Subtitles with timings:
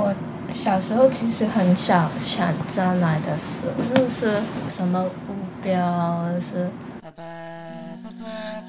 [0.00, 0.14] 我
[0.52, 3.62] 小时候其实很少想将来的事，
[3.96, 4.40] 就是
[4.70, 6.70] 什么目标是。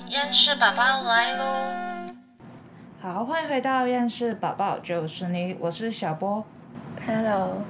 [0.08, 2.14] 厌世宝宝来喽！
[3.00, 6.44] 好，欢迎回到厌世宝宝就是你，我是小波。
[7.06, 7.62] Hello，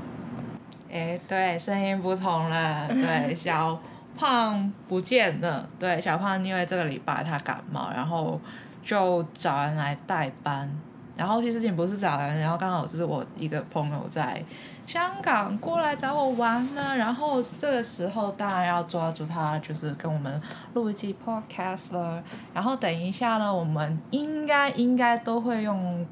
[0.90, 3.78] 哎，对，声音不同了， 对，小
[4.18, 8.40] 胖不见了，对，小胖因为这个礼拜他感冒，然后
[8.86, 10.72] 就找人来代班，
[11.20, 14.42] 然后其实也不是找人，然后刚好就是我一个朋友在
[14.86, 20.42] 香港过来找我玩呢，然后这个时候当然要抓住他，就是跟我们
[20.76, 26.08] 录一期 podcast 了，然后等一下呢，我们应该应该都会用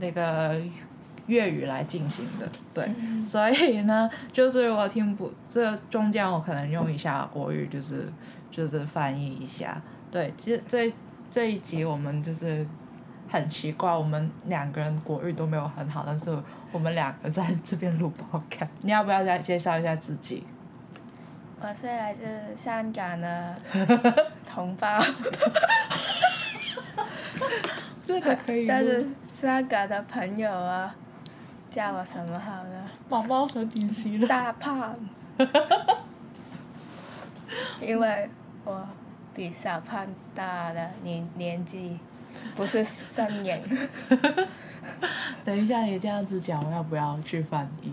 [0.00, 0.60] 那个
[1.26, 2.90] 粤语来进行的，对，
[3.24, 8.12] 所以呢，就是我听不这中间我可能用一下国语，就是
[8.50, 9.80] 就是翻译一下，
[10.10, 10.92] 对，这这
[11.30, 12.66] 这一集我们就是
[13.30, 16.36] 很奇怪，我们两个人国语都没有很好，但是
[16.72, 20.44] 我们两个在这边录 podcast，你要不要再介绍一下自己？
[21.60, 22.24] 我是来自
[22.56, 23.54] 香港的
[24.48, 25.00] 同胞，
[28.06, 30.94] 这个可以这录是香港的朋友啊，
[31.68, 32.88] 叫我什么好呢？
[33.08, 34.28] 毛毛手电视了。
[34.28, 34.94] 大胖，
[37.82, 38.30] 因为
[38.64, 38.88] 我
[39.34, 41.98] 比小胖大的年年纪，
[42.56, 43.60] 不是身影。
[45.44, 47.92] 等一下，你这样子讲，我要不要去翻译？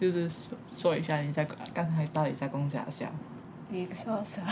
[0.00, 3.06] 就是说说一下你在刚才到底在攻啥笑。
[3.68, 4.42] 你说啥？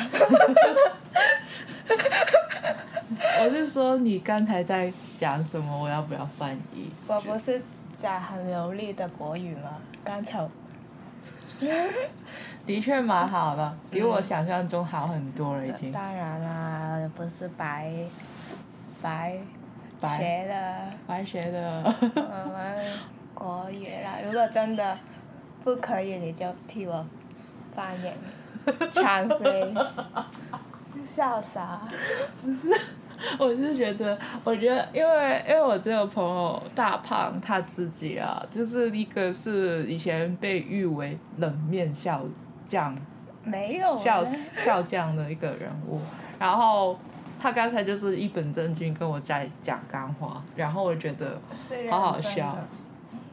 [3.41, 5.77] 我是说你刚才在讲什么？
[5.77, 6.91] 我要不要翻译？
[7.07, 7.63] 我不是
[7.97, 9.79] 讲很流利的国语吗？
[10.05, 10.47] 刚才
[12.67, 15.91] 的确蛮好的，比我想象中好很多了，已经。
[15.93, 17.91] 当然啦，不是白
[19.07, 19.39] 白
[20.01, 22.93] 白学的白学的，我们
[23.33, 24.19] 国语啦。
[24.25, 24.99] 如果真的
[25.63, 27.07] 不可以，你就替我
[27.73, 28.11] 翻译
[28.93, 29.87] translate。
[31.05, 31.83] 笑啥？
[33.39, 42.23] 我是觉得，我觉得，因为因为我这个朋友大胖他自己啊，就是一个是以前被誉为冷面笑
[42.67, 42.93] 匠
[43.45, 46.01] 没有笑笑匠的一个人物，
[46.41, 46.99] 然后
[47.41, 52.65] 他刚才就是一本正经跟我在讲干话，然后我觉得是好好笑的，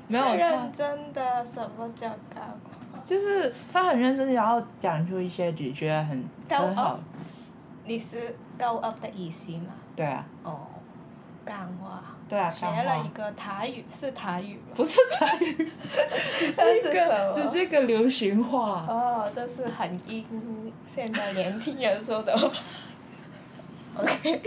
[0.08, 2.41] 没有认真的，什么叫高？
[3.06, 7.00] 就是他很认真，然后讲出一些你觉得很高很好，
[7.86, 9.74] 你是高 up 的意思吗？
[9.96, 10.59] 对啊，哦，
[11.44, 12.02] 干话。
[12.30, 14.72] 对啊，学了一个台语，是台语吗？
[14.74, 15.70] 不是台语，
[16.40, 18.85] 只 是一个只是一个流行话。
[18.88, 20.25] 哦，这是很英
[20.88, 22.50] 现在年轻人说的话。
[23.96, 24.42] OK，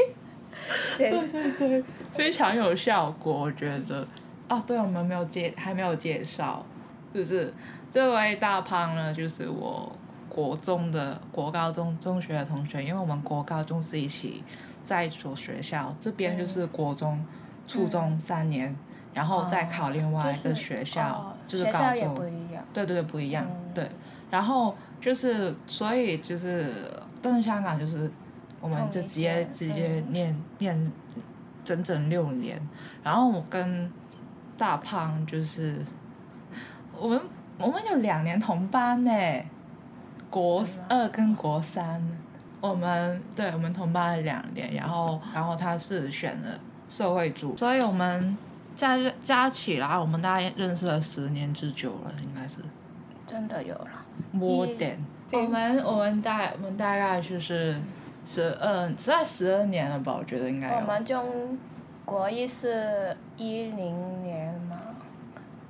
[0.98, 4.06] 对对对，非常有效果，我觉得。
[4.48, 6.64] 啊，对，我们没有介，还没有介绍，
[7.12, 7.52] 就是
[7.90, 9.90] 这位大胖呢，就是我
[10.28, 14.44] 国中的国高中中学的同学，因为我们国高中是一起
[14.84, 17.24] 在一所学校，这边就是国中、
[17.66, 18.72] 初中三年，
[19.12, 22.14] 然后再考另外一个学校，哦就是高中。
[22.14, 22.64] 不一样。
[22.72, 23.88] 对对对，不一样，嗯对。
[24.30, 26.72] 然后就是，所以就是，
[27.20, 28.08] 但是香港就是，
[28.60, 30.92] 我们就直接直接念、念
[31.64, 32.60] 整整六年。
[33.02, 33.90] 然后我跟
[34.56, 35.84] 大胖就是，
[36.98, 37.20] 我们
[37.58, 39.10] 我们有两年同班呢，
[40.30, 42.02] 国二跟国三，
[42.60, 46.48] 我们对我们同班了两年，然后然后他是选了
[46.88, 48.36] 社会组，所以我们
[48.74, 52.60] 加加起来，我们大概认识了十年之久了，应该是。
[53.26, 53.88] 真的有了。
[54.32, 54.96] more 一 than
[55.32, 57.76] 我们我们大我们大概就是
[58.26, 60.68] 十二在十二年了吧，我觉得应该。
[60.74, 61.56] 我们中
[62.04, 64.76] 国一是一零年嘛，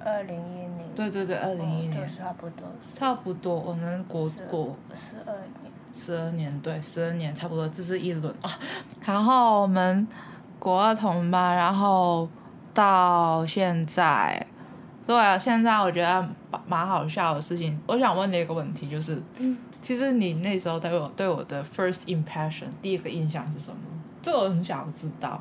[0.02, 0.94] 二零一零。
[0.94, 5.72] 对对对，二零一零差不多差不多，我们国国十二年。
[5.92, 8.50] 十二年，对，十二年差不多，这是一轮啊。
[9.04, 10.06] 然后我们
[10.58, 12.28] 国二同班，然后
[12.72, 14.46] 到现在，
[15.06, 17.78] 对啊，现在我觉得蛮蛮好笑的事情。
[17.86, 19.56] 我想问你一个问题，就是，嗯
[19.86, 23.78] 其实你那时候对我对我的 first impression 第一个印象是什么？
[24.21, 25.41] 这我很想知道。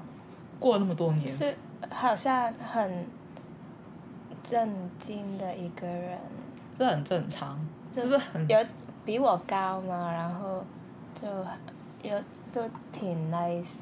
[0.60, 1.58] 过那么多年，是
[1.90, 3.08] 好像很
[4.44, 4.70] 震
[5.00, 6.20] 惊的一个人，
[6.78, 7.60] 这很正常，
[7.92, 8.60] 就就是很有
[9.04, 10.64] 比我高嘛，然后
[11.16, 11.28] 就
[12.08, 12.16] 有
[12.54, 13.80] 都挺 nice，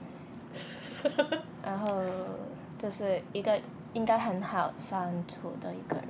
[1.62, 2.02] 然后
[2.78, 3.60] 就是一个
[3.92, 6.08] 应该很好相处的一个人，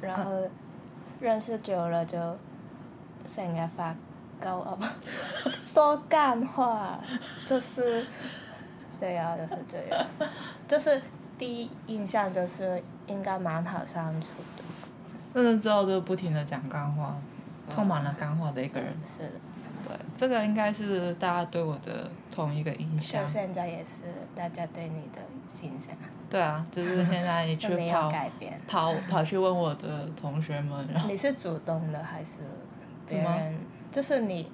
[0.00, 0.32] 然后
[1.20, 2.18] 认识久了就
[3.32, 3.94] 成日发
[4.40, 4.78] 高傲，
[5.60, 6.98] 说干话，
[7.46, 8.04] 就是
[8.98, 10.06] 对呀、就是这样，
[10.66, 11.00] 就是
[11.38, 14.64] 第一印象就是应该蛮好相处的。
[15.40, 17.16] 认识之后就不停的讲干话，
[17.68, 18.92] 充满了干话的一个人。
[19.06, 19.30] 是的，
[19.86, 23.28] 对，这个应该是大家对我的同一个印象就象。
[23.28, 23.92] 现在也是
[24.34, 25.20] 大家对你的
[25.62, 25.94] 印象
[26.28, 28.12] 对啊，就是现在你去跑。
[28.66, 32.38] 跑跑去问我的同学们，然后你是主动的还是
[33.10, 33.54] 别人？
[33.90, 34.50] 就是你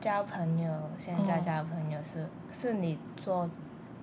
[0.00, 3.48] 交朋友，现在哦交朋友是、是你做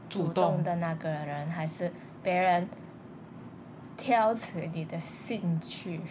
[0.10, 0.54] 主主动。
[0.56, 1.92] 动的那个人，还是
[2.24, 2.68] 别人
[3.96, 6.02] 挑起你的兴趣？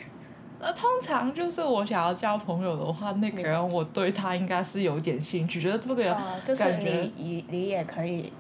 [0.63, 8.33] 那通常就是我想要交朋友的话，那个人我对他应该是有点兴趣，觉得这个人哦，就是你你你也可以，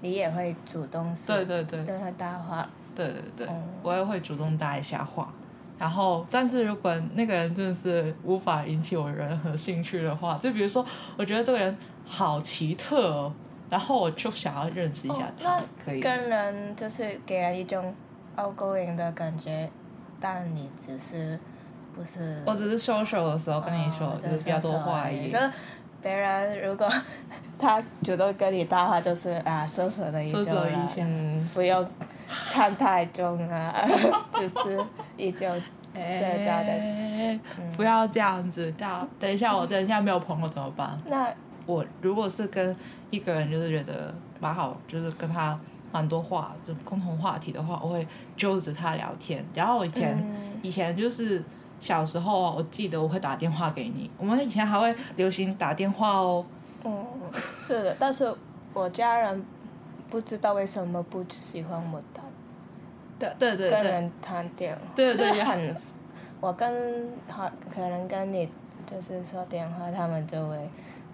[0.00, 1.84] 你也会主动是对对对。
[1.84, 3.46] 对他搭话，对对对。
[3.46, 5.32] 哦，我也会主动搭一下话。
[5.80, 10.84] 然后，但是如果那个人真的是无法引起我任何兴趣的话，就比如说，
[11.16, 11.74] 我觉得这个人
[12.06, 13.32] 好奇特哦，
[13.70, 16.00] 然后我就想要认识一下哦他，那可以。
[16.00, 17.94] 跟人就是给人一种
[18.36, 19.70] outgoing 的感觉，
[20.20, 21.40] 但你只是
[21.94, 22.42] 不是？
[22.44, 25.38] 我只是 social 的时候跟你说，哦就是比较多话而已就。
[25.38, 25.50] 是
[26.02, 26.88] 别人如果
[27.58, 30.42] 他主动跟你搭话，就是啊，搜索的一种
[30.96, 31.86] 嗯，不用
[32.52, 33.74] 看太重了，
[34.34, 34.84] 只是
[35.16, 35.48] 一种
[35.94, 36.70] 社交的。
[36.70, 37.38] 哎
[37.76, 40.96] 不要这样子，这样等一下我等一下没有朋友怎么办？
[41.06, 41.32] 那
[41.66, 42.74] 我如果是跟
[43.10, 45.58] 一个人就是觉得蛮好，就是跟他
[45.92, 48.06] 蛮多话，就共同话题的话，我会
[48.36, 49.44] 揪着他聊天。
[49.54, 51.42] 然后我以前、嗯以前就是
[51.80, 56.44] 小时候啊，我记得我会打电话给你，我们以前还会流行打电话哦。
[56.84, 57.06] 嗯，
[57.56, 58.30] 是的，但是
[58.74, 59.42] 我家人
[60.10, 62.22] 不知道为什么不喜欢我打
[63.18, 65.76] 对对对对，跟人谈电话，对对就是很，
[66.40, 68.48] 我跟好可能跟你
[68.86, 70.56] 就是说电话，他们就会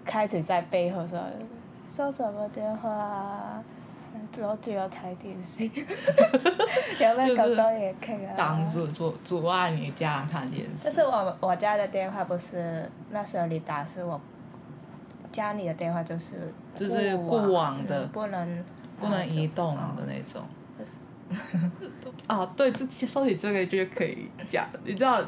[0.05, 1.19] 开始在背后说
[1.87, 3.63] 说什么电话啊，
[4.33, 5.65] 攞住我睇电视，
[7.03, 8.33] 有咩咁多嘢傾啊？
[8.37, 10.85] 挡住阻阻碍你家人看电视。
[10.85, 14.19] 就是我我家的电话不是那时候你打，是我
[15.31, 18.05] 家里的电话就是就是固固网的。
[18.05, 18.63] 嗯不能
[18.99, 20.41] 不能移动啊的那种。
[20.77, 20.91] 就是
[22.27, 25.21] 啊， 对，这说起这个就可以讲，你知道，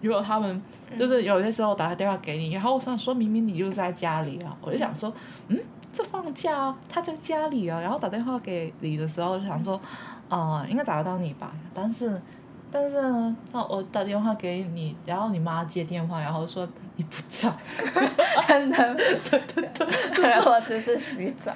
[0.00, 0.62] 如果他们
[0.98, 5.12] 就是有些时候打个电话给你，然后我想说明明你就是在家里啊，我就想说，
[5.48, 5.58] 嗯，
[5.92, 9.80] 这放假啊，他在家里啊，然后打电话给你的时候就想说，
[10.28, 12.20] 啊、应该找得到你吧，但是。
[12.74, 17.48] 但是呢，那我打电话给你，然后你妈接电话，然后说你不在，
[18.48, 21.52] 可能，对对对，可能我只是洗澡，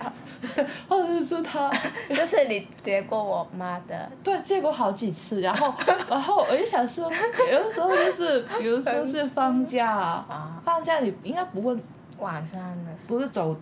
[0.54, 1.68] 对，或者是他
[2.08, 5.74] 就是你接过我妈的，对，接过好几次，然后，
[6.08, 7.10] 然后我就想说，
[7.50, 11.76] 有的时候就是，比如说是放假，啊放假你应该不会，
[12.20, 13.56] 晚上的时不是走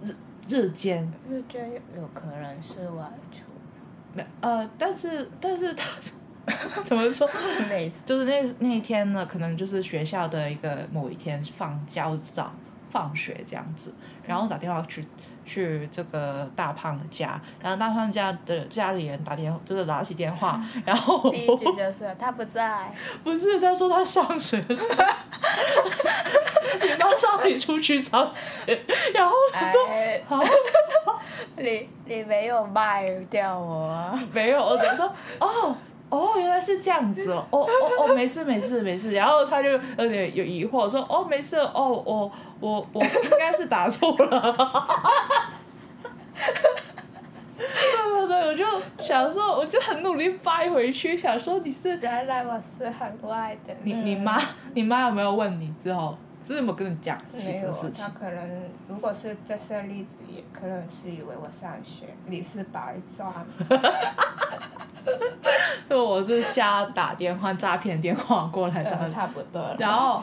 [0.00, 0.14] 日
[0.48, 1.66] 日间，候，就觉得
[1.96, 3.42] 有可能是外出，
[4.14, 5.84] 没呃，但是但是他
[6.84, 7.28] 怎么说？
[7.68, 12.52] 每 就是那那一天呢，可能就是学校的一个某一天放假或者早
[12.90, 13.94] 放学这样子，
[14.26, 15.04] 然后打电话去
[15.44, 22.92] 去这个大胖的家，然后大胖家的家里人打电话，就是拿起电话，然后 第一句就是他不在，
[23.24, 24.66] 不是，他说他上学了，
[26.80, 28.80] 你妈让你出去上学，
[29.14, 30.42] 然后他说哎，好
[31.56, 35.76] 你你没有卖掉我啊，没有，我只能说哦。
[36.10, 42.30] 哦，原来是这样子哦， 哦哦哦，没事没事没事，然后他就有点有疑惑，说哦没事哦，我
[42.60, 44.56] 我我应该是打错了，
[46.36, 48.64] 对对对，我就
[49.02, 54.36] 想说，我就很努力掰回去，想说你是原来我是很乖的，你你妈
[54.74, 58.10] 你妈有没有问你之后，就是有没有跟你讲起这个事，情他？
[58.10, 63.32] 可能如果是这些例子，也可能是以为我上学，你是白赚。
[65.88, 69.74] 就我是瞎打电话诈骗电话过来这样呃，差不多了。
[69.78, 70.22] 然后，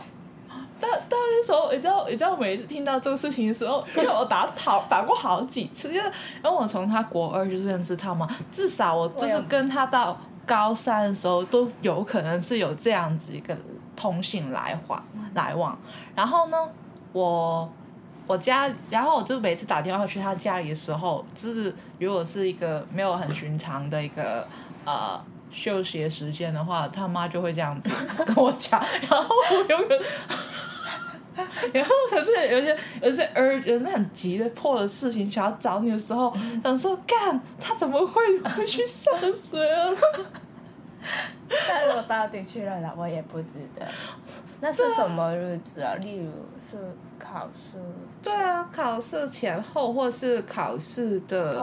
[0.80, 6.06] 但但那时候，你知道，你知道，每一次听到这个事情的时候， 因为我打好打过好几次，因为
[6.44, 13.54] 因为我从他国二就是认识他嘛，至少我就是跟他到高三的时候都有可能是有这样子一个
[13.98, 15.78] 通信来往来往。
[16.16, 16.58] 然后呢，
[17.12, 17.70] 我
[18.28, 24.48] 我家，然后我就每次打电话去他家里的时候，就是如果是一个没有很寻常的一个
[24.86, 25.20] 呃。
[25.50, 27.90] 休息的时间的话，他妈就会这样子
[28.26, 29.96] 跟我讲，然后我有个，
[31.74, 39.10] 然后可是有些有些儿有那很急的破的事情想要找你的时候，想说干他怎么会会去上
[39.42, 39.90] 学啊？
[41.68, 43.48] 但我到底去了哪，我也不知
[43.80, 43.86] 道。
[44.60, 45.94] 那是什么日子啊？
[45.96, 46.78] 例如是
[47.20, 47.78] 考试
[48.24, 51.62] 对啊，考试前后或是考试的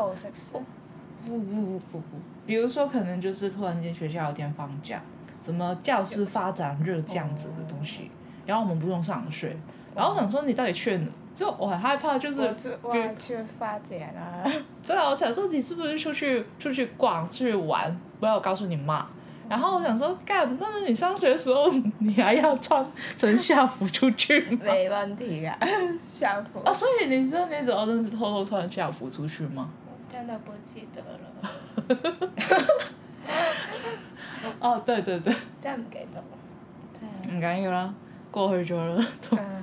[1.27, 2.05] 不不不不不，
[2.47, 5.03] 比如说可能就是突然间学校有点放假，
[5.43, 8.11] 什么教师发展日这样子的东西，
[8.47, 9.57] 然后我们不用上学，
[9.95, 11.09] 然后我想说你到底去哪？
[11.35, 14.49] 就我很害怕，就是我这我比如去发展了。
[14.87, 18.01] 对啊，我想说你是不是出去出去逛出去玩？
[18.21, 19.05] 不要告诉你妈。
[19.49, 21.71] 然后我想说，干，但是你上学的时候，
[22.01, 22.85] 你还要穿
[23.17, 24.59] 成校服出去吗？
[24.65, 25.57] 没问题啊，
[26.09, 26.61] 校服。
[26.65, 29.71] 啊，所以你知道那时候真的是偷偷穿校服出去吗？
[30.09, 32.69] 真的不记得了，
[34.61, 36.23] 哦，对对对，真唔記得。
[37.27, 37.93] 對唔緊要啦，
[38.31, 39.07] 過去咗啦。
[39.29, 39.63] 都嗯，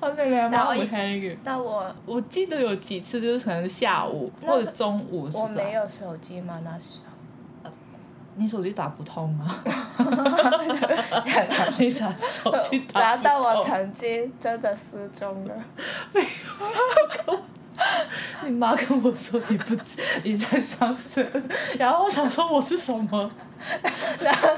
[0.00, 1.36] 我哋兩但我一媽會聽嘅。
[1.44, 7.15] 那我我記得有幾次就是可能下午或者中午我沒有手機嘛，那時候。
[8.38, 9.64] 你手机打不通啊？
[11.78, 13.64] 你想手機打不然後但我通？
[13.66, 15.54] 成績真的失蹤了，
[18.44, 19.76] 你妈跟我说你不
[20.22, 21.26] 你在上学，
[21.78, 23.30] 然后我想说我是什么？
[24.20, 24.48] 然后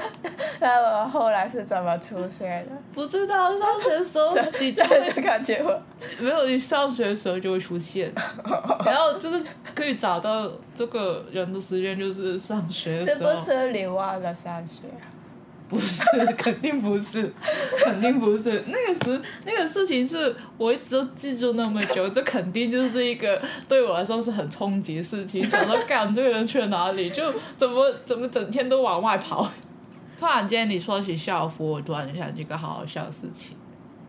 [0.59, 2.75] 然後我后来是怎么出现的？
[2.93, 5.81] 不知道上学的时候你就就會就感觉我
[6.19, 8.11] 没有，你上学的时候就会出现，
[8.85, 13.15] 然后就是可以找到这个人的时间，就是上学的是。
[13.23, 14.83] 不是你忘了上學？
[15.69, 16.03] 不是，
[16.35, 17.31] 肯定不是，
[17.85, 18.63] 肯定不是。
[18.67, 25.47] 那个时那个事情是我一直都记住那么久，这肯定就是一个对我来说是很冲击的事情。
[25.47, 27.09] 想到干这个人去了哪里？
[27.11, 29.47] 就怎么怎么整天都往外跑。
[30.17, 33.55] 突然间你说起校服，我突然想起一个好好笑的事情，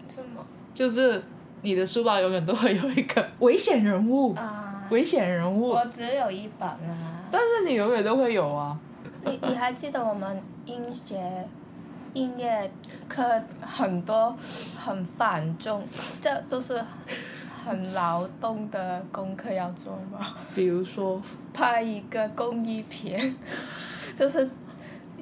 [0.09, 0.45] 什么？
[0.75, 1.23] 就是
[1.62, 7.21] 你的书包永远都会有一个 危险人物，啊，危险人物我，只有一本啊。
[7.31, 8.76] 但是你永远都会有啊。
[9.25, 11.47] 你你还记得我们音学
[12.15, 12.71] 音乐
[13.09, 13.23] 课
[13.61, 14.37] 很多
[14.79, 15.83] 很繁重，
[16.21, 16.83] 这就是
[17.65, 20.35] 很劳动的功课要做吗？
[20.55, 21.21] 比如说，
[21.53, 23.37] 拍一个公益片，
[24.17, 24.49] 就是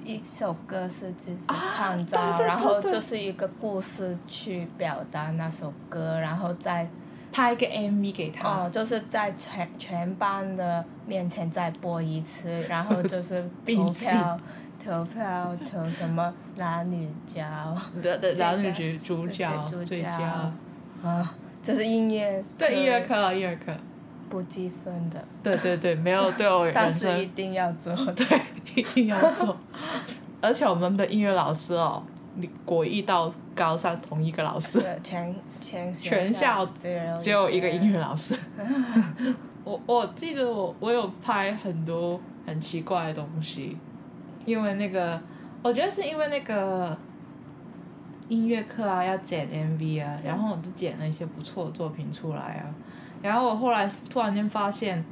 [0.05, 1.38] 一首歌是自己
[1.75, 6.88] 创造，然后就是一个故事去表达那首歌，然后再
[7.32, 8.49] 拍一个 MV 给他。
[8.49, 14.40] 哦，就是在全全班的面前再播一次，然后就是投票，
[14.85, 17.44] 投票投什么男女角
[18.02, 20.52] 的的男女角主角主最佳。
[21.02, 23.73] 啊，就是音乐对音樂課課，音乐课，
[24.28, 28.40] 不计分的，对对对，没有对我但人生是一定要做 对。
[28.75, 29.56] 一定要做。
[30.40, 32.02] 而且我们的音乐老师哦，
[32.40, 36.64] 你國一到高三同一个老师，全全全校
[37.21, 38.33] 只有一个英语老师。
[39.64, 43.76] 我我记得我我有拍很多很奇怪的东西，
[44.45, 45.21] 因为那个
[45.62, 46.97] 我觉得是因为那个
[48.28, 52.71] 音乐课啊要剪 MV 啊，然后我就剪了一些不错的作品出来啊，
[53.21, 55.04] 然后我后来突然间发现，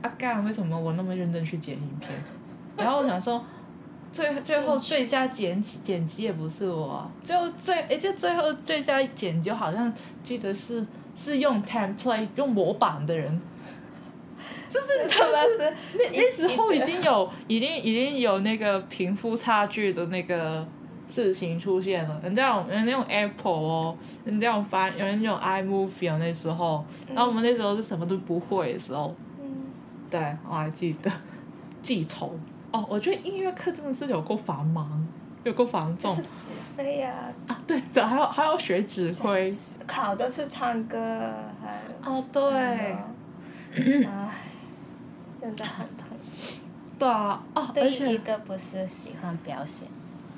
[0.00, 2.10] 啊干为什么我那么认真去剪影片？
[2.78, 3.44] 然后我想說。
[4.14, 7.10] 最最后最佳剪辑剪辑也不是我。
[7.24, 9.92] 就，最後最誒，這最后最佳剪辑好像
[10.22, 13.40] 记得是是用 template 用模板的人，
[14.68, 20.64] 就是 他们是那那时候已经有已经已经有那个贫富差距的那个
[21.08, 29.64] 事情出现了，人家有人家用 Apple 哦，人家用翻有人用 iMovie 哦，那时候，然后我们那时候是什么都不会的时候，嗯。
[30.08, 31.10] 对我还记得。
[31.82, 32.34] 记仇
[32.74, 35.06] 哦，我觉得音乐课真的是有够繁忙，
[35.44, 36.10] 有够繁重。
[36.10, 36.28] 就是指
[36.76, 40.98] 揮呀，啊，对的，还要还要学指挥，考的是唱歌，
[41.62, 42.42] 还哦对，
[44.04, 44.28] 唉，
[45.40, 46.08] 真的很痛。
[46.98, 49.88] 对啊，哦，第一而且個不是喜欢表演，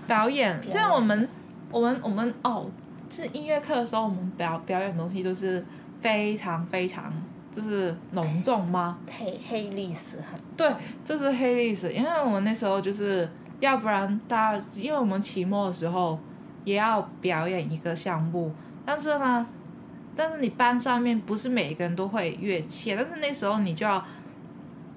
[0.07, 1.26] 表演，表这样我们
[1.71, 2.66] 我们我们哦，
[3.09, 5.64] 是音乐课的时候，我们表表演的東西都是
[6.02, 7.11] 非常非常
[7.56, 8.98] 就是隆重吗？
[9.08, 10.70] 黑黑历史很对，
[11.02, 13.26] 这是黑历史，因为我们那时候就是，
[13.60, 16.20] 要不然大家，因为我们期末的时候
[16.64, 18.52] 也要表演一个项目，
[18.84, 19.46] 但是呢，
[20.14, 24.04] 但是你班上面不是每一個人都会乐器，但是那时候你就要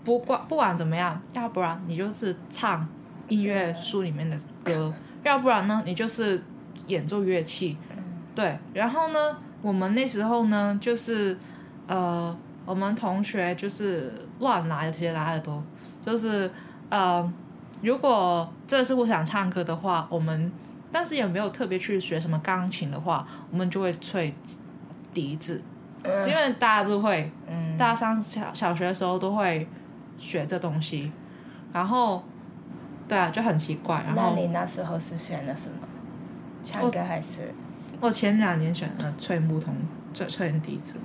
[0.03, 2.85] 不管不管怎么样，要不然你就是唱
[3.29, 6.43] 音乐书里面的歌，要不然呢你就是
[6.87, 8.03] 演奏乐器，嗯
[8.35, 11.37] 對，然后呢，我们那时候呢就是
[11.87, 12.37] 呃。
[12.69, 15.63] 我们同学就是亂來，這些來的多
[16.05, 16.49] 就是
[16.88, 17.33] 呃，
[17.81, 20.51] 如果這是我想唱歌的话，我们
[20.91, 24.31] 但是也没有特别去学什么钢琴的话，我们就会吹
[25.11, 25.63] 笛子，
[26.05, 29.67] 因为大家都会，嗯，大家上小小学的时候都会
[30.19, 31.11] 学这东西，
[31.73, 32.23] 然后
[33.07, 33.95] 对啊，就很奇怪。
[34.05, 35.88] 然後那你那时候是选了什么？
[36.63, 37.51] 唱歌还是？
[37.99, 39.75] 我前两年选了吹牧童，
[40.13, 40.99] 吹吹笛子，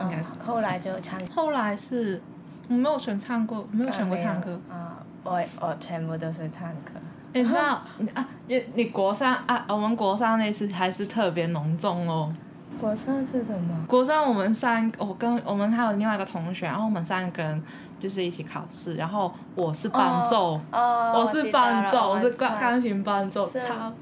[0.00, 0.32] 應該是。
[0.32, 1.24] 哦後來就唱。
[1.28, 2.20] 后来是
[2.68, 4.60] 我没有选唱过，没有选过唱歌。
[4.70, 6.92] 啊，我我全部都是唱歌。
[7.34, 12.32] 你知道你啊，你你国三啊，我们国三那次还是特别隆重哦。
[12.80, 13.84] 国三是什么？
[13.86, 17.62] 国三我们三，我跟我们还有另外一个同学，然后我们三个人
[18.00, 23.92] 就是一起考试，然后我是伴奏，哦，我是伴奏，我是钢琴伴奏，是他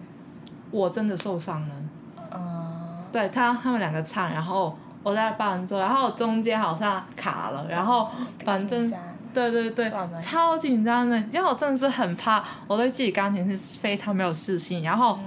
[0.71, 1.75] 我真的受伤了。
[2.33, 2.73] 哦，
[3.13, 8.09] 对他他们两个唱，然后我在伴奏，然后中间好像卡了，然后
[8.45, 8.92] 反正
[9.33, 15.19] 对对对超紧张的，因为我真的是很怕，我对自己钢琴是非常没有自信，然后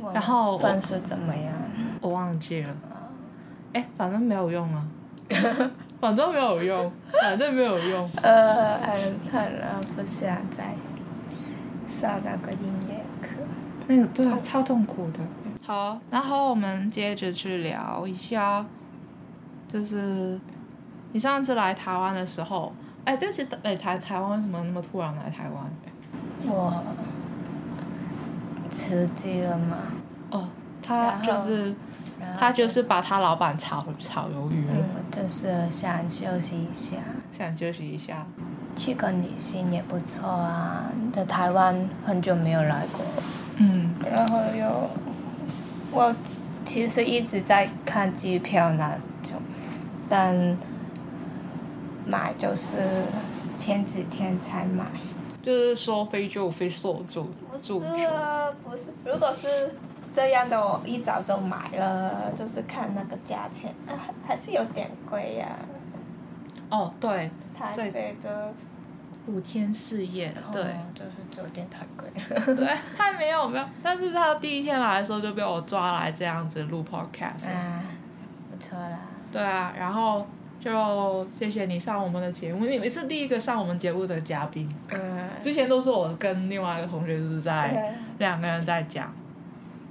[0.00, 1.52] 嗯然后我分数怎么样？
[2.00, 2.76] 我忘记了，
[3.72, 4.84] 哎，反正没有用啊，
[6.00, 8.10] 反正没有用，反正没有用。
[8.22, 8.94] 呃，很
[9.32, 10.74] 很了不想再
[11.88, 13.28] 上那个音乐课。
[13.88, 15.18] 那个对啊，超痛苦的。
[15.64, 18.64] 好，然后我们接着去聊一下，
[19.72, 20.38] 就是
[21.12, 22.72] 你上次来台湾的时候，
[23.04, 25.64] 哎，这次来台台湾为什么那么突然来台湾？
[26.48, 26.82] 我
[28.70, 29.76] 辞职了嘛，
[30.30, 30.48] 哦，
[30.82, 31.74] 他就是
[32.38, 36.98] 他就是把他老板炒炒鱿鱼了，嗯，就是想休息一下，
[37.32, 38.26] 想休息一下。
[38.76, 40.92] 去个旅行也不错啊。
[41.12, 43.00] 在台湾很久没有来过，
[43.56, 44.90] 嗯，然后又
[45.90, 46.14] 我
[46.64, 49.00] 其实一直在看机票那种，
[50.08, 50.56] 但
[52.06, 52.78] 买就是
[53.56, 54.84] 前几天才买。
[55.42, 59.46] 就是说飞就飞，说住不住是啊，不是，如果是
[60.12, 65.56] 这样的，我一早就买了，就是看那个价钱，啊、还还是有点贵呀、
[66.68, 68.52] 哦，对，台对北的，
[69.26, 70.62] 五天四夜，对。
[70.62, 72.56] 哦就是酒店太贵了。
[72.56, 77.84] 对，他没有没有，但是他第一天来的时候就被我抓来这样子录 podcast，、啊，
[78.50, 78.98] 不错啦。
[79.36, 80.26] 对啊，然后
[80.58, 89.14] 就谢谢你上我们的节目，你是第一个上我们节目的嘉宾，嗯，之前都是我跟另外一个同学就是在对两个人在讲，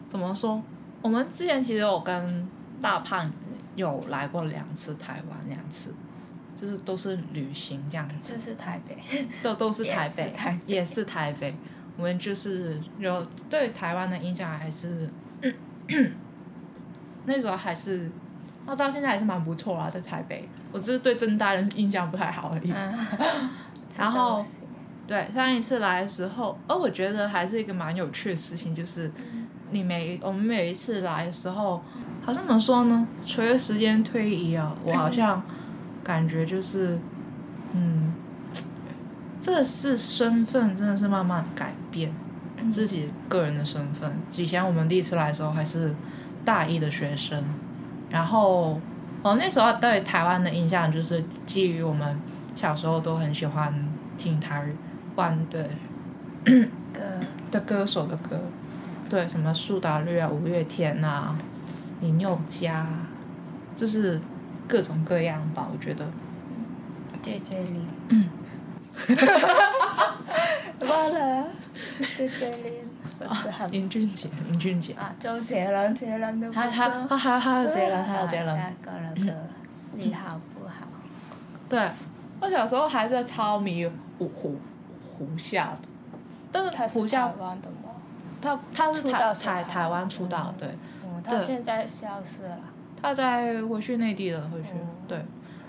[0.07, 0.61] 怎么说？
[1.01, 2.49] 我们之前其实有跟
[2.81, 3.31] 大胖
[3.75, 5.93] 有来过两次台湾，两次，
[6.55, 8.97] 就是都是旅行这样子这，是台北。
[9.43, 11.55] 都都是台北 也是台北，也是台北。
[11.97, 15.09] 我们就是有对台湾的印象还是
[17.25, 18.09] 那时候还是，
[18.65, 20.47] 那到现在还是蛮不错啦，在台北。
[20.71, 22.71] 我只是对真大人印象不太好而已。
[22.71, 23.49] 嗯，
[23.97, 24.43] 然后
[25.07, 29.11] 对，上一次来的时候，哦我觉得还是一个蛮有趣的事情，就是
[29.71, 31.81] 你每我们每一次来的时候，
[32.23, 33.07] 好像怎么说呢？
[33.19, 35.41] 随着时间推移啊，我好像
[36.03, 36.99] 感觉就是，
[37.73, 38.13] 嗯，
[39.39, 42.11] 这是身份真的是慢慢改变
[42.69, 44.11] 自己个人的身份。
[44.35, 45.93] 以前我们第一次来的时候还是
[46.43, 47.43] 大一的学生，
[48.09, 48.79] 然后
[49.21, 52.19] 我那时候对台湾的印象就是基于我们
[52.55, 53.73] 小时候都很喜欢
[54.17, 54.65] 听台
[55.15, 55.67] 湾的
[56.93, 57.01] 歌，
[57.51, 58.39] 的歌手的歌，
[59.09, 61.35] 对，什么苏打绿啊、五月天啊、
[62.01, 63.07] 林宥嘉啊，
[63.75, 64.19] 就是
[64.67, 66.05] 各种各样吧，我觉得。
[67.21, 67.87] 姐姐林。
[68.09, 68.29] 嗯。
[70.87, 71.47] 忘了，
[72.15, 72.73] 姐姐林
[73.71, 77.17] 林俊杰， 林俊杰，啊，周杰伦，杰伦都不还还错。
[77.17, 78.57] 还还有杰伦，还有杰伦。
[78.57, 78.73] 了
[79.93, 80.87] 你好不好？
[81.69, 81.89] 对，
[82.41, 83.85] 我小时候还是超迷
[84.17, 84.57] 胡胡
[85.17, 85.87] 胡夏的，
[86.51, 87.75] 但他是是胡夏台湾的吗？
[88.41, 90.69] 他他是台台台台湾湾出道，嗯对，
[91.05, 92.57] 嗯，他对现在消失了。
[93.01, 95.23] 他在回去内地了，回去、哦对，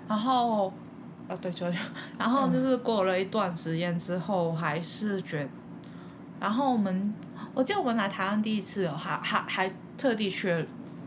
[0.09, 0.73] 然后
[1.29, 1.79] 啊对，就就
[2.19, 5.49] 然后就是过了一段时间之后，还是觉
[6.41, 7.15] 然后我们
[7.57, 10.61] 我记得我们来台湾第一次哦，还还还特地去了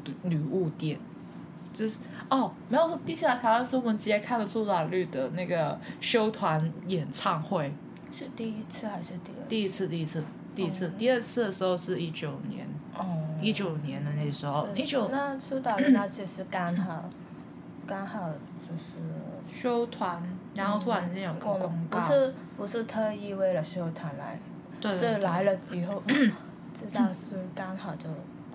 [0.03, 0.99] 旅旅物店，
[1.71, 7.71] 就是哦，没有说第一次来台湾是我们直接看了苏打绿的那个修团演唱会，
[8.11, 9.45] 是第一次还是第二？
[9.47, 10.23] 第一次第一次
[10.55, 13.05] 第一次，哦第二次的时候是一九年哦，
[13.39, 17.07] 一九年的那时候，一九那苏打绿那次是刚好，
[17.85, 18.27] 刚好
[18.67, 20.23] 就是修团，
[20.55, 24.39] 然后突然间有个公告，不是不是特意为了修团来，
[24.79, 26.01] 对是来了以后
[26.73, 28.07] 知道是刚好就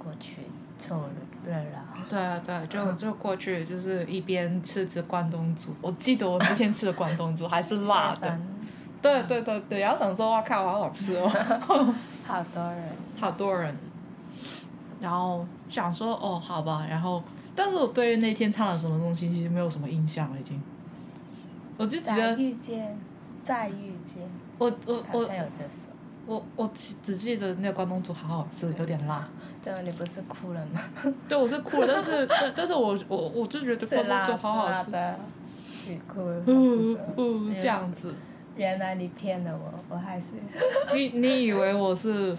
[0.03, 0.39] 过去
[0.79, 1.03] 凑
[1.45, 2.05] 热闹。
[2.09, 8.39] 对啊对啊，就 就过去就是一边吃着关东煮，我记得我那天吃的关东煮还是辣的，
[9.03, 11.29] 对对对对，然后想说哇靠，好好吃哦，
[12.27, 12.83] 好多人。
[13.21, 13.75] 好多人，
[15.01, 17.23] 然后想说哦好吧，然后
[17.55, 20.61] 但是我对那天唱了什么东西其实没有什么印象了已经，
[21.77, 22.99] 我就记再得遇见，
[23.43, 25.91] 再遇见，我我好我像有这首。
[26.27, 29.27] 我我只只记得那个关东煮好好吃，有点辣。
[29.63, 30.81] 对，你不是哭了吗？
[31.29, 35.19] 对，我是哭了，但是但但是我我我就觉得关东煮好好吃，的。
[35.85, 36.43] 去哭了。
[36.47, 38.15] 呜呜这样子。
[38.57, 40.27] 原来你骗了我，我还是
[40.95, 42.37] 你你以为我是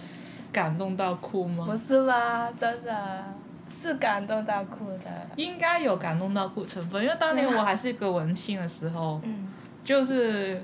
[0.52, 1.66] 感动到哭吗？
[1.66, 2.50] 不是吧？
[2.52, 3.24] 真的
[3.68, 5.28] 是感动到哭的。
[5.36, 9.52] 应该有感动到哭成分，因为当年我还是一个文青的时候，嗯
[9.84, 10.60] 就是，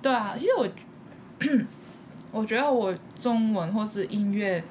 [0.00, 0.66] 对啊，其实我，
[2.30, 4.62] 我觉得我中文或是音乐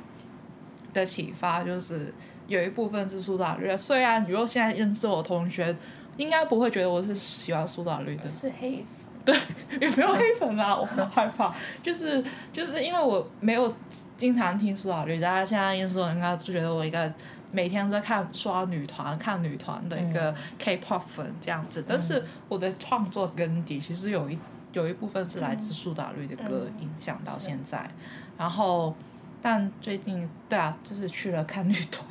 [0.94, 2.14] 的启发，就是
[2.48, 3.76] 有一部分是苏打绿。
[3.76, 5.76] 虽然如果现在认识我同学，
[6.18, 8.86] 应该不会觉得我是喜欢苏打绿的，是黑粉。
[9.26, 9.36] 对
[9.82, 13.76] 也没有黑粉啊，我很害怕，就是就是因为我没有
[14.16, 17.14] 经常听苏打绿，大家现在认识我应该就觉得我一个
[17.52, 24.40] 每天在看刷女团、看女团的一个 K-pop 粉这样子，但是我的创作根底其实有一
[24.78, 27.90] 有一部分是来自苏打绿的歌影响到现在，
[28.38, 28.96] 然后
[29.42, 32.08] 但最近对啊，就是去了看女团，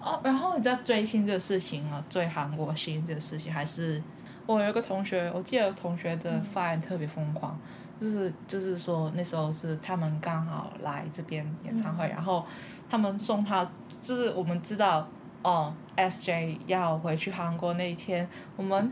[0.00, 4.02] 哦，然后你知道追星这个事情啊，追韩国星这个事情还是。
[4.46, 7.56] 我有一个同学，我记得同学的发言特别疯狂，
[8.00, 12.44] 就是就是说那时候是他们刚好来这边演唱会，然后
[12.88, 13.64] 他们送他，
[14.02, 15.06] 就是我们知道
[15.42, 18.90] 哦，SJ 要回去韩国那一天，我们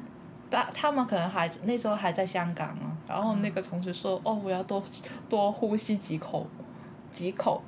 [0.50, 4.82] 大他们可能还那时候还在香港啊，然后那个同学说哦，我要多
[5.28, 6.46] 多呼吸几口
[7.12, 7.62] 几口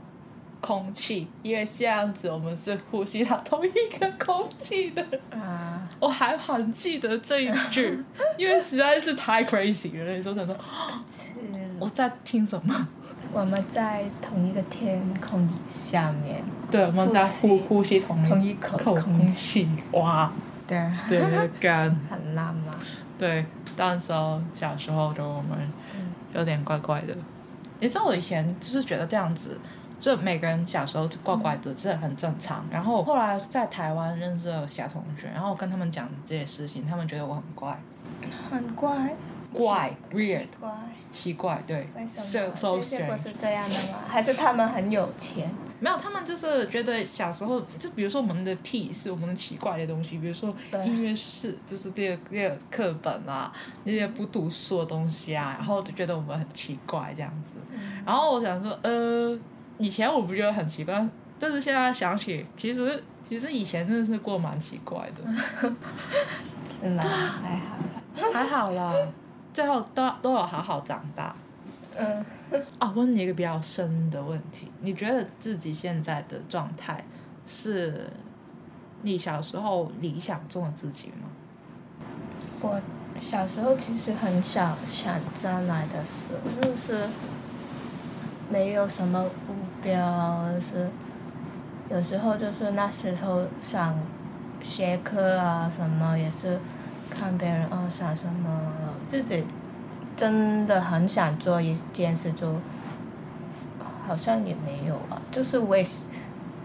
[0.61, 5.05] 空气，因为这样子我们是呼吸到同一个空气的。
[5.31, 8.03] 啊，我还很记得这一句，
[8.37, 10.05] 因为实在是太 crazy 了。
[10.05, 11.33] 那时候想说，是
[11.79, 12.89] 我在听什么？
[13.33, 20.31] 我们在同一个天空下面，对，我们在呼呼吸同同一口空气，哇，
[21.09, 22.75] 对，对，干， 很浪漫。
[23.19, 23.45] 对，
[23.77, 25.59] 那时候小时候的我们
[26.33, 27.15] 有点怪怪的。
[27.81, 29.59] 你知道我以前就是觉得这样子，
[30.01, 32.65] 就每个人小时候怪怪的，这很正常。
[32.71, 37.79] 然后后来在台湾认识了其他同学，然后我跟他们讲这些事情，他们觉得我很怪，
[38.51, 39.15] 很怪，
[39.53, 40.71] 怪，weird，奇怪，
[41.11, 43.19] 奇怪，对为什么？so 这。
[43.19, 43.99] 是这样的吗？
[44.09, 45.51] 还是他们很有钱？
[45.81, 53.53] 没有，他们就是觉得小时候，就比如说我们的屁是我们的奇怪的东西，比如说音乐室，就是这个这个课本啊，
[53.85, 57.57] 那些不读书的东西啊，然后就觉得我们很奇怪这样子。
[58.05, 59.39] 然后我想说，呃，
[59.79, 61.09] 以前我不觉得很奇怪，
[61.39, 65.71] 但是现在想起，其实其实以前真的是过蛮奇怪的，
[66.81, 67.03] 是吗？
[67.03, 67.93] 还好啦。
[68.33, 68.93] 还好啦，
[69.53, 71.35] 最后都都有好好长大。
[71.97, 72.25] 嗯，
[72.79, 77.05] 啊，问你一个比较深的问题，你觉得自己现在的状态
[77.47, 78.09] 是
[79.03, 81.29] 你小时候理想中的自己吗？
[82.61, 82.81] 我
[83.19, 86.29] 小时候其实很小想将来的事，
[86.63, 87.07] 就是
[88.51, 90.89] 没有什么目标，就是
[91.91, 93.99] 有时候就是那时候想
[94.63, 96.59] 学科啊什么，也是
[97.11, 98.73] 看别人哦想什么，
[99.07, 99.45] 自己
[100.17, 102.55] 真的很想做一件事就，
[104.07, 106.05] 好像也没有啊，就是我也是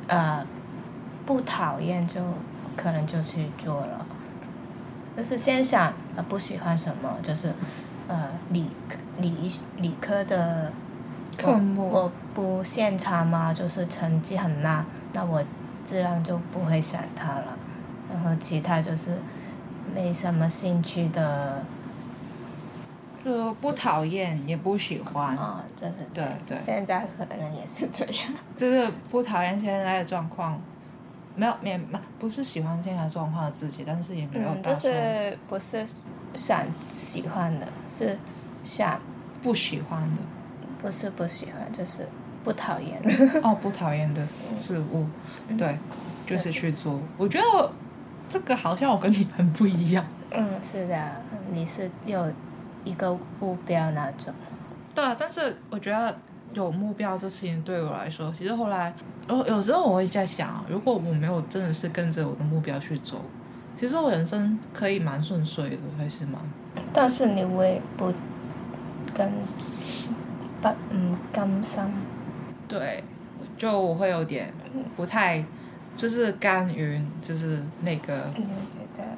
[0.08, 0.46] 呃
[1.26, 2.22] 不讨厌就
[2.78, 4.06] 可能就去做了。
[5.18, 7.52] 就是先想呃不喜欢什么，就是
[8.08, 8.68] 呃理
[9.20, 10.72] 理理科的
[11.38, 15.42] 科目我我不擅长嘛，就是成绩很烂，那我
[15.86, 17.58] 自然就不会选它了。
[18.12, 19.18] 然后其他就是
[19.94, 21.64] 没什么兴趣的，
[23.24, 28.34] 就不讨厌也不喜欢，啊、就是对对现在可能也是这样。
[28.56, 30.60] 就是不讨厌现在的状况，
[31.36, 35.86] 没有没没不是喜欢现在状况的自己，但是也没有嗯，就是不是
[36.36, 38.18] 想喜欢的，是
[38.64, 39.00] 想
[39.42, 40.22] 不喜欢的。
[40.82, 42.08] 不是不喜欢，就是
[42.44, 43.02] 不讨厌。
[43.42, 44.28] 哦，不讨厌的
[44.62, 45.08] 事物，
[45.58, 45.80] 对，
[46.28, 47.00] 就是去做。
[47.18, 47.72] 我觉得
[48.28, 50.06] 这个好像我跟你很不一样。
[50.32, 51.12] 嗯，是的，
[51.52, 52.32] 你是有
[52.84, 54.34] 一个目标那种。
[54.94, 56.16] 对啊，但是我觉得
[56.54, 58.94] 有目标这事情对我来说，其实后来，
[59.28, 63.22] 有有时候我会在想，如果我没有真的是跟着我的目标去走，
[63.78, 66.36] 其实我人生可以蛮顺遂的，还是蛮
[66.94, 68.14] 但是你会不
[69.14, 69.32] 跟
[70.62, 71.84] 不唔甘心，
[72.68, 73.04] 对，
[73.58, 74.54] 就我会有点
[74.96, 75.44] 不太，
[75.98, 78.32] 就是甘于就是那个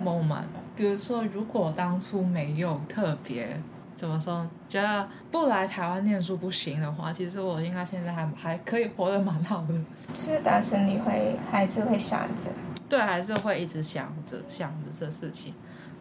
[0.04, 0.44] moment。
[0.76, 3.60] 比如说，如果当初没有特别
[3.96, 9.74] 怎么说，觉得不来台湾念书不行的话，其实我应该现在还还可以活得蛮好的。
[10.16, 12.52] 是，但是你会还是会想着，
[12.88, 15.52] 对，还是会一直想着想着这事情，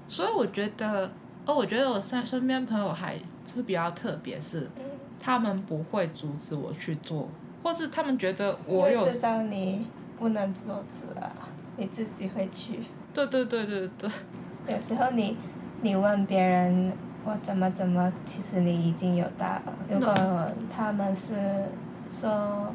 [0.09, 1.11] 所以我觉得，
[1.47, 4.69] 哦，我觉得我身身边朋友还是比较特别，是
[5.19, 7.29] 他们不会阻止我去做，
[7.63, 9.87] 或是他们觉得我有知道你
[10.17, 11.31] 不能阻止啊，
[11.77, 12.81] 你自己会去。
[13.13, 14.11] 对对对对对，
[14.69, 15.37] 有时候你
[15.83, 16.93] 你问别人
[17.25, 19.63] 我怎么怎么，其实你已经有答案。
[19.91, 20.15] 如果
[20.71, 21.35] 他们是
[22.13, 22.73] 说，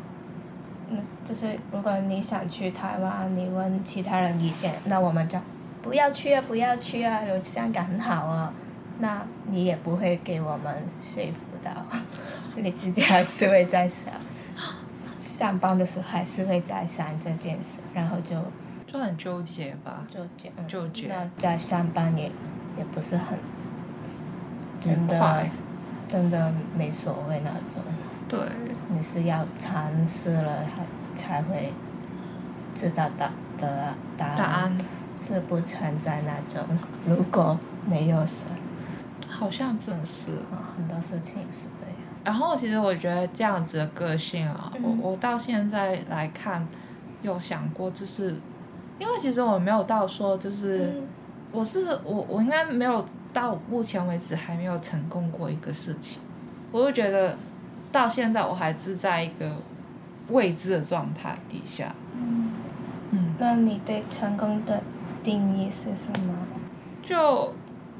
[0.89, 5.37] 那就是如果你想去台湾，你问其他人意见，那我们就
[5.81, 8.53] 不要去啊，不要去啊，有香港很好啊，
[8.99, 11.71] 那你也不会给我们说服到，
[12.55, 14.13] 你自己还是会在想，
[15.21, 18.35] 上班的时候还是会在想这件事，然后就
[18.87, 20.05] 就很纠结吧。
[20.09, 20.67] 就这样。
[20.67, 22.31] 纠结那在上班也
[22.77, 23.37] 也不是很
[24.79, 25.45] 真的
[26.07, 27.83] 真的没所谓那种，
[28.27, 28.39] 对，
[28.89, 30.65] 你是要尝试了
[31.15, 31.71] 才才会
[32.73, 33.29] 知道答
[33.59, 34.77] 的答案，答案
[35.25, 36.65] 是不存在那种
[37.05, 37.57] 如果
[37.87, 38.47] 没有事
[39.29, 40.31] 好像真是。
[40.51, 41.95] 啊，很多事情也是这样。
[42.23, 44.99] 然后其实我觉得这样子的个性啊，嗯。
[45.01, 46.67] 我我到现在来看，
[47.21, 48.35] 有想过，就是
[48.99, 51.07] 因为其实我没有到说，就是、嗯。
[51.53, 56.21] 我是我我应该没有到目前为止还没有成功过一个事情，
[56.71, 57.35] 我就觉得
[57.91, 59.51] 到现在我还是在一个
[60.29, 62.51] 未知的状态底下，嗯，
[63.11, 64.81] 嗯，那你对成功的
[65.21, 66.33] 定义是什么？
[67.03, 67.53] 就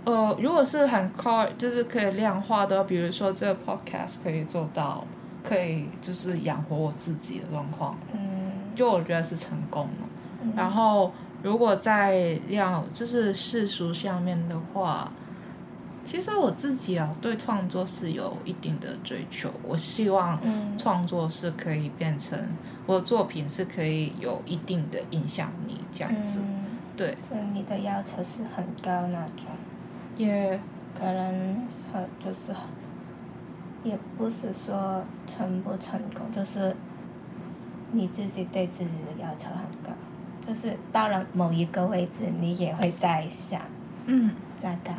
[0.03, 5.05] 呃，如果是很 core，就是可以量化的，比如说这个 podcast 可以做到，
[5.43, 10.09] 可以就是养活我自己的状况，嗯，就我觉得是成功了。
[10.41, 10.53] 嗯。
[10.55, 11.11] 然后
[11.43, 15.11] 如果在量就是世俗下面的话，
[16.03, 20.75] 其实我自己啊对创作是有一定的追求，我希望嗯。
[20.77, 22.39] 创作是可以变成
[22.87, 26.65] 我的作品是可以有一定的影响力这样子，嗯，
[26.97, 29.45] 对，所以你的要求是很高那种。
[30.17, 30.60] 也
[30.97, 32.54] 可能很就是，
[33.84, 36.76] 也不是说成不成功，就是
[37.91, 39.91] 你自己对自己的要求很高，
[40.45, 43.62] 就是到了某一个位置，你也会再想
[44.06, 44.32] 嗯。
[44.56, 44.91] 再高，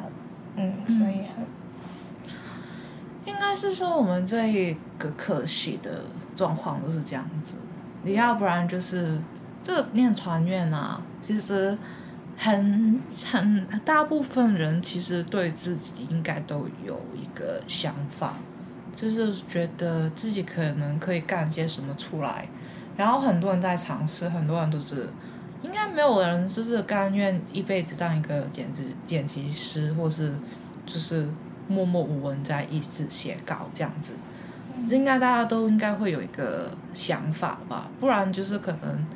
[0.57, 1.47] 嗯，嗯所以很
[3.25, 6.03] 应该是说我们这一个科系的
[6.35, 7.55] 状况都是这样子，
[8.03, 9.17] 你要不然就是
[9.63, 11.79] 这个念传院啊，其实
[12.37, 18.35] 很很大部分人其实对自己应该都有一个想法，
[18.95, 22.49] 就是觉得自己可能可以干些什么出来，
[22.97, 25.09] 然后很多人在尝试，很多人都是。
[25.65, 30.33] 应该没有人就是甘愿一辈子当一个剪辑剪辑师，或是
[30.85, 31.25] 就是
[31.69, 34.17] 默默无闻在一直写稿这样子。
[34.89, 39.07] 应该大家都应该会有一个想法吧，不然就是可能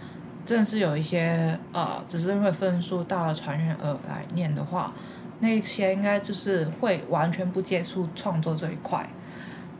[0.46, 4.92] 真的是有一些呃，只是因为分数到了传院而来念的话，
[5.40, 9.06] 那些应该就是会完全不接触创作这一块。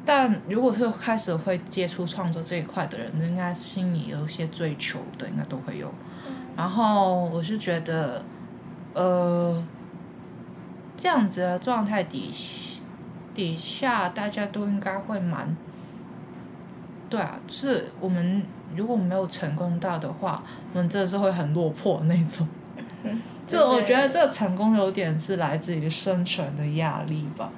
[0.05, 5.93] 但如果是开始会接触创作这一块的人，应该心里有一些追求的，应该都会有。
[6.57, 8.25] 然后我是觉得，
[8.95, 9.65] 呃，
[10.97, 12.31] 这样子的状态底
[13.35, 15.57] 底下，大家都应该会蛮，
[17.11, 18.43] 对啊，就是我们
[18.77, 22.47] 如果没有成功到的话，我们真的是会很落魄的那种。
[23.47, 27.51] 就我觉得这个成功有点是来自于生存的压力吧。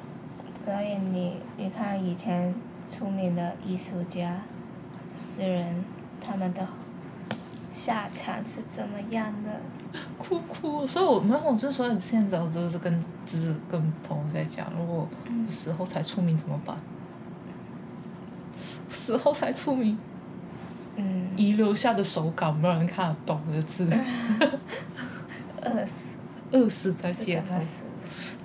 [0.65, 2.55] 所以你你看以前
[2.89, 4.43] 出名的艺术家、
[5.15, 5.85] 诗人，
[6.21, 6.67] 他们的
[7.73, 9.51] 下场是怎么样的？
[10.19, 15.09] 哭哭，所以我没有，我之所以现在我就是跟就是跟朋友在讲，如果
[15.47, 16.77] 我死后才出名怎么办？
[18.91, 20.18] 死后才出名，嗯，
[21.39, 23.89] 遗留下的手稿没有人看得懂的字，
[25.63, 26.09] 饿死。
[26.51, 27.55] 饿死在是街头？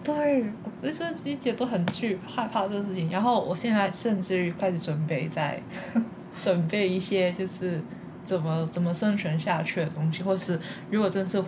[0.03, 0.43] 对，
[0.81, 5.61] 我这一直都很惧害怕这个事情，然后我现在甚至于开始准备在
[6.37, 7.81] 准备一些就是
[8.25, 10.59] 怎么怎么生存下去的东西，或是
[10.91, 11.41] 如果真是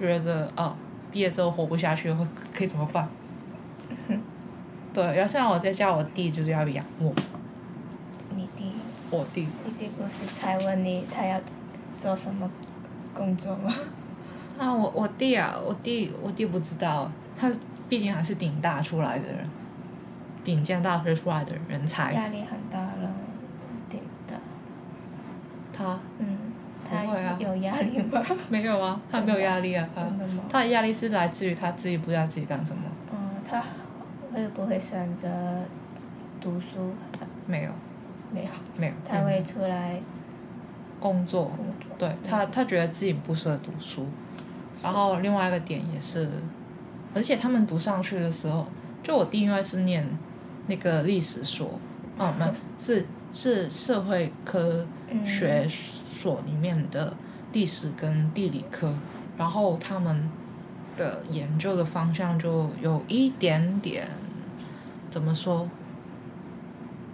[0.00, 0.74] 觉得哦
[1.12, 3.06] 毕业之后活不下去，会可以怎么办？
[4.94, 7.37] 对，然后现在我在家，我弟就是要养我，你
[9.10, 11.40] 弟，我弟你弟不是才问你他要
[11.96, 12.50] 做什么
[13.14, 13.72] 工作吗？
[14.58, 17.50] 啊，我我弟啊，我弟我弟不知道，他
[17.88, 19.48] 毕竟还是顶大出来的人，
[20.42, 23.10] 顶尖大学出来的人才，压力很大了，
[23.88, 24.34] 顶的。
[25.72, 26.36] 他嗯，
[26.88, 27.04] 他
[27.38, 28.20] 有压力吗？
[28.50, 30.28] 没有啊，他没有压力啊，他的？
[30.48, 33.62] 他的压力是来自于他自己不知道自己干什么，嗯，他
[34.32, 35.28] 会不会选择
[36.40, 36.92] 读书？
[37.46, 37.70] 没有
[38.32, 40.00] 没有，没有，他会出来
[41.00, 41.96] 工作，工作。
[41.98, 44.06] 对他他觉得自己不适合读书，
[44.82, 46.28] 然后另外一个点也是，
[47.14, 48.66] 而且他们读上去的时候，
[49.02, 50.06] 就我弟因为是念
[50.66, 51.78] 那个历史所，
[52.18, 55.24] 哦，没有是是社会科嗯。
[55.26, 57.16] 学所里面的
[57.52, 58.92] 历史跟地理科，
[59.36, 60.28] 然后他们
[60.96, 64.06] 的研究的方向就有一点点
[65.10, 65.68] 怎么说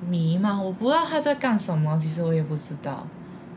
[0.09, 0.61] 迷吗？
[0.61, 3.07] 我不知道他在干什么，其实我也不知道。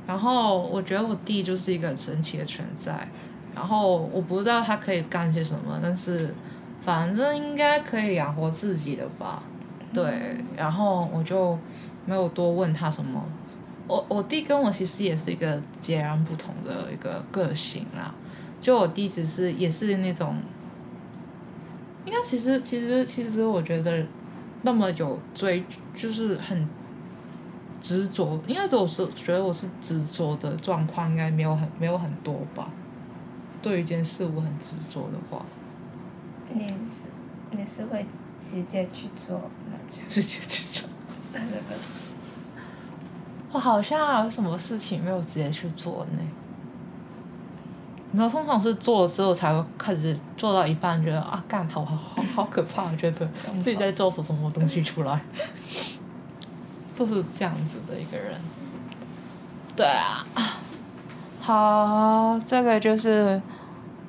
[0.05, 3.07] 然后我觉得我弟就是一个很神奇的存在，
[3.53, 6.33] 然后我不知道他可以干些什么，但是
[6.81, 9.43] 反正应该可以养活自己的吧。
[9.93, 11.57] 对，然后我就
[12.05, 13.23] 没有多问他什么。
[13.87, 18.13] 我我弟跟我其实也是一个截然不同的一个个性啦。
[18.59, 20.35] 就我弟只是也是那种，
[22.05, 24.05] 应该其实其实其实我觉得
[24.63, 25.63] 那么有追
[25.95, 26.67] 就是很
[27.79, 32.69] 执着，应该是我是觉得我是执着的状况，应该没有很没有很多吧。
[33.61, 35.45] 对一件事物很执着的话，
[36.53, 37.07] 你是
[37.51, 38.05] 你是会
[38.39, 39.41] 直接去做
[39.71, 40.03] 那种？
[40.07, 40.87] 直接去做。
[43.51, 46.19] 我好像有什么事情没有直接去做呢？
[48.17, 53.27] 没有，通常是做了之后才会开始做到一半，觉得啊，干好好好好可怕，觉得
[53.61, 55.21] 自己在做出什么东西出来，
[56.97, 58.41] 都是这样子的一个人。
[59.75, 60.25] 对啊，
[61.39, 63.39] 好，这个就是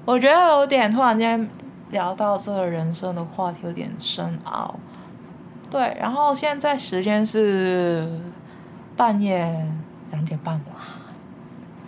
[0.06, 1.46] 我觉得有点突然间
[1.90, 4.74] 聊到这个人生的话题有点深奥。
[5.70, 8.08] 对，然后现在时间是
[8.96, 9.70] 半夜
[10.10, 10.80] 两点半，哇，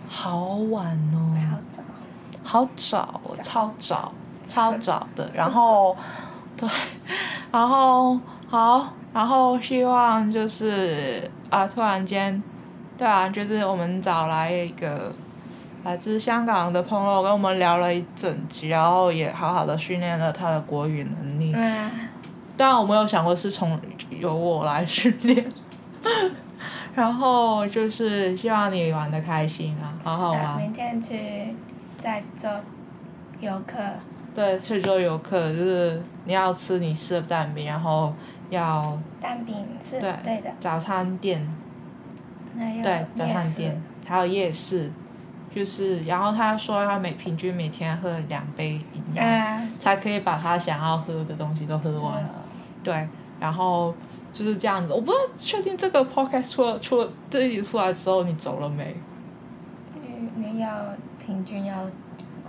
[0.06, 1.83] 好晚哦，好早，
[2.51, 4.11] 好早我，超早，
[4.45, 5.31] 超早的。
[5.33, 5.97] 然后，
[6.59, 6.69] 对，
[7.53, 12.43] 然后好，然后希望就是啊，突然间，
[12.99, 15.13] 对啊，就是我们找来一个
[15.85, 21.53] 来自香港的朋友跟我们聊了一整集，然后也好好的训练了他的国语能力。
[21.55, 21.89] 嗯，
[22.57, 23.79] 当然我没有想过是从
[24.11, 25.47] 由我来训练，
[26.97, 30.57] 然后就是希望你玩的开心啊，好好玩。
[30.57, 31.55] 明天去
[32.01, 32.51] 再做
[33.41, 33.77] 游客，
[34.35, 38.13] 对，去做游客就是你要吃你吃的蛋饼，然后
[38.49, 41.47] 要蛋饼是对对的，早餐店，
[42.83, 44.91] 对早餐店，还有夜市，
[45.55, 52.25] 就是然后他说他每平均每天喝两杯饮料，啊，才可以把他想要喝的东西都喝完。
[52.83, 53.07] 对，
[53.39, 53.95] 然后
[54.33, 54.93] 就是这样子。
[54.95, 58.97] 我不知道确定这个 podcast 出了出了这一集出来之后你走了没？
[59.97, 60.71] 嗯你要
[61.31, 61.88] 平均要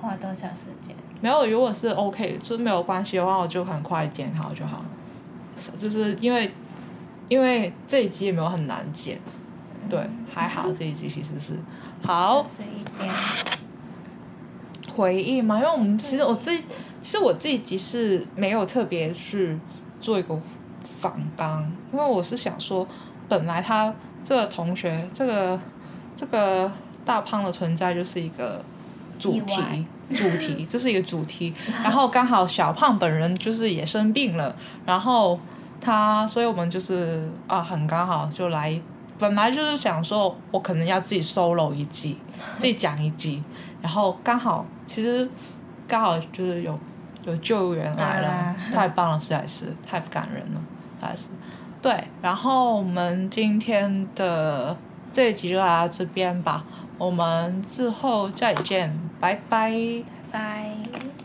[0.02, 0.96] 花多少时间？
[1.22, 4.86] 没有，如果是 OK，就是没有关系的话，我就很快剪好就好了。
[5.78, 6.52] 就是因为
[7.30, 9.20] 因为这一集也没有很难剪，
[9.88, 10.00] 对，
[10.34, 11.60] 还好这一集其实是
[12.02, 13.14] 好就是一点
[14.96, 15.60] 回忆嘛。
[15.60, 19.60] 因为我们其实我这其实我这一集是没有特别去
[20.00, 20.42] 做一个
[20.82, 22.88] 访纲，因为我是想说，
[23.30, 25.60] 本来他这个同学这个
[26.16, 26.72] 这个
[27.06, 28.64] 大胖的存在就是一个
[29.18, 29.86] 主题。
[30.14, 34.54] 主题，这是一个主题， 然后刚好小胖本人就是也生病了，
[34.86, 35.40] 然后
[35.80, 38.78] 他，所以我们就是啊，很刚好就来，
[39.18, 42.18] 本来就是想说我可能要自己 solo 一季，
[42.60, 43.42] 自己讲一集，
[43.82, 45.26] 然后刚好其实
[45.88, 46.78] 刚好就是有
[47.24, 50.62] 有救援来了，啊太棒了，实在是太感人了，
[51.00, 51.28] 实在是。
[51.82, 54.76] 对，然后我们今天的
[55.14, 56.66] 这一集就来到这边吧，
[57.02, 59.72] 我们之后再见，拜拜。
[59.72, 61.21] 拜拜。